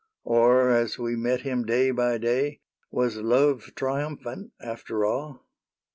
Or 0.25 0.71
as 0.71 0.97
we 0.97 1.15
met 1.15 1.41
him 1.41 1.63
day 1.63 1.91
by 1.91 2.17
day. 2.17 2.61
Was 2.89 3.17
love 3.17 3.75
triumphant, 3.75 4.51
after 4.59 5.05
all 5.05 5.45